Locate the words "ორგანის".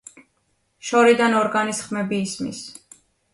1.41-1.83